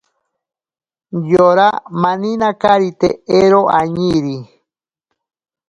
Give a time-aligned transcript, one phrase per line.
[1.31, 1.67] Yora
[2.01, 3.07] maninakarite
[3.39, 4.37] ero añiiri.